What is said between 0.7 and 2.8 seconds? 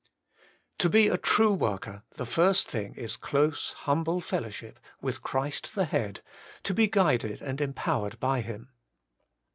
To be a true worker the first